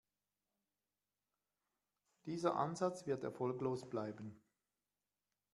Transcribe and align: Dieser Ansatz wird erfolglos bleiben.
Dieser 2.25 2.55
Ansatz 2.55 3.05
wird 3.05 3.23
erfolglos 3.23 3.87
bleiben. 3.87 4.41